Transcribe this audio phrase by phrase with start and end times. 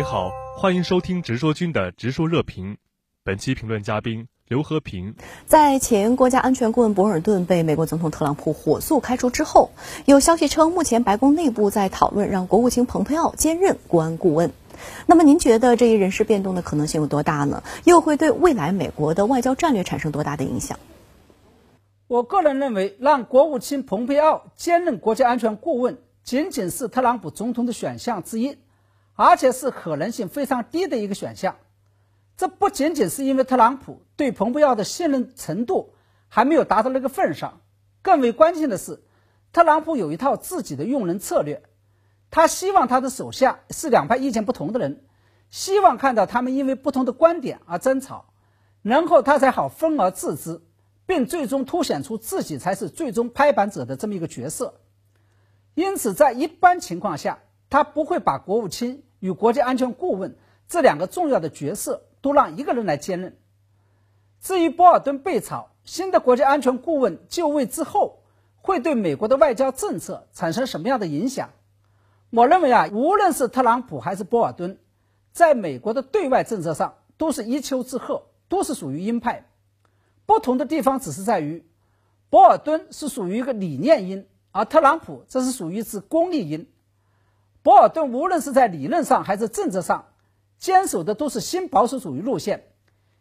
[0.00, 2.78] 你好，欢迎收听直说君的直说热评。
[3.22, 5.14] 本期评论嘉宾刘和平。
[5.44, 9.72] 在前国家安全顾问博尔顿被美国总统特朗普火速开除之后，
[10.06, 14.52] 有消息称，目前白宫内部在讨论让国务卿蓬佩奥兼任国安顾问。
[15.04, 17.62] 那么，您觉得这一人事变动的可能性有多大呢？
[17.84, 20.78] 又会对未来美国的外交战略产生多大的影响？
[22.08, 28.56] 我个人认为，让国务卿蓬佩奥兼任国家安全顾问，仅仅是特朗普总统的选项之一，
[29.22, 31.56] 而且是可能性非常低的一个选项。
[32.38, 35.94] 这不仅仅是因为特朗普对蓬佩奥的信任程度
[36.28, 37.60] 还没有达到那个份上，
[38.00, 39.02] 更为关键的是，
[39.52, 41.62] 特朗普有一套自己的用人策略，
[42.30, 45.04] 他希望他的手下是两派意见不同的人，
[45.50, 48.32] 希望看到他们因为不同的观点而争吵，
[48.80, 50.62] 然后他才好分而治之。
[51.06, 54.80] 并最终凸显出自己才是最终拍板者的这么一个角色，
[55.74, 60.36] 因此，在一般情况下，他不会把国务卿与国家安全顾问
[60.68, 63.36] 这两个重要的角色都让一个人来兼任。
[64.40, 68.22] 至于波尔顿被炒，新的国家安全顾问就位之后，
[68.62, 71.50] 会对美国的外交政策产生什么样的影响？
[72.30, 74.78] 我认为啊，无论是特朗普还是波尔顿，
[75.32, 79.46] 在美国的对外政策上都是一丘之貉，都是属于鹰派。
[80.26, 81.66] 不同的地方只是在于，
[82.30, 86.66] 博尔顿是属于一个理念鹰，而特朗普这是属于一只功利鹰。
[87.62, 90.06] 博尔顿无论是在理论上还是政策上，
[90.58, 92.64] 坚守的都是新保守主义路线，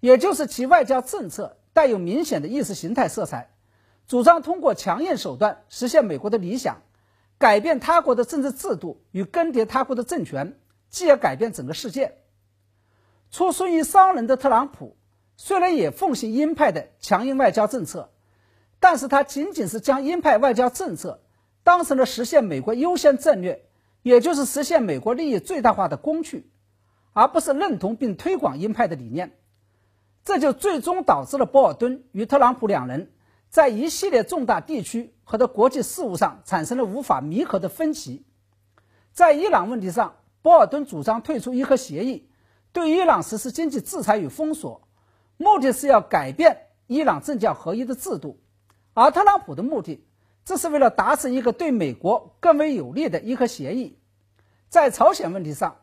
[0.00, 3.50] 也就是其外交政策带有明显的意识形态色彩，
[4.06, 6.82] 主张通过强硬手段实现美国的理想，
[7.38, 12.18] 改变他国的政治制度与更迭他国的政权，继而改变整个世界。
[13.30, 14.96] 出身于商人的特朗普。
[15.38, 18.10] 虽然也奉行鹰派的强硬外交政策，
[18.78, 21.22] 但是他仅仅是将鹰派外交政策
[21.64, 23.64] 当成了实现美国优先战略，
[24.02, 26.50] 也就是实现美国利益最大化的工具，
[27.12, 29.36] 而不是认同并推广鹰派的理念。
[30.24, 33.10] 这就最终导致了博尔顿与特朗普两人
[33.48, 38.24] 在一系列重大地区和的国际事务上产生了无法弥合的分歧。
[39.12, 42.28] 在伊朗问题上，博尔顿主张退出伊核协议，
[42.72, 44.88] 对伊朗实施经济制裁与封锁。
[45.36, 48.38] 目的是要改变伊朗政教合一的制度，
[48.94, 50.06] 而特朗普的目的，
[50.44, 53.98] 这是为了达成一个对美国更为有利的伊核协议。
[54.72, 55.76] 在朝鲜问题上，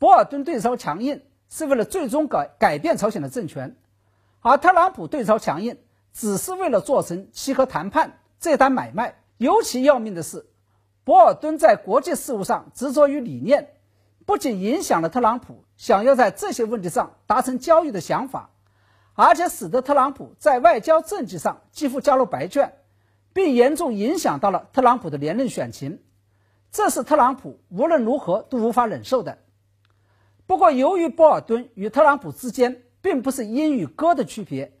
[0.00, 3.76] 博尔顿对朝强硬是为了最终改改变朝鲜的政权，
[4.40, 5.78] 而特朗普对朝强硬
[6.12, 9.14] 只是为了做成契合谈判这单买卖。
[9.36, 10.44] 尤其要命的是，
[11.04, 13.74] 博尔顿在国际事务上执着于理念，
[14.26, 18.50] 不仅影响了特朗普想要在这些问题上达成交易的想法。
[19.14, 22.72] 而且使得特朗普在外交政绩上几乎交了白卷，
[23.32, 26.00] 并严重影响到了特朗普的连任选情，
[26.72, 29.36] 这是特朗普无论如何都无法忍受的。
[30.46, 34.72] 不过，由于波尔顿与特朗普之间并不是鹰与鸽的区别，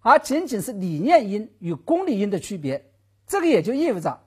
[0.00, 2.90] 而仅仅是理念鹰与功利鹰的区别，
[3.26, 4.20] 这个也就意味着，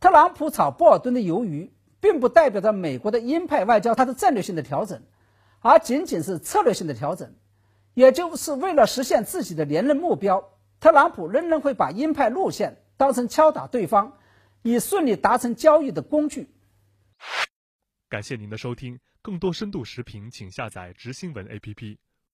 [0.00, 5.02] 特朗普炒波尔顿的鱿鱼，并不代表着美国的鹰派外交它的战略性的调整，
[5.60, 7.32] 而仅仅是策略性的调整。
[7.94, 10.50] 也就是为了实现自己的连任目标，
[10.80, 14.14] 特朗普仍然会把鹰派路线当成敲打对方，
[14.62, 16.50] 以顺利达成交易的工具。
[18.16, 21.98] 感谢您的收听，更多深度视频，请下载直新闻 APP。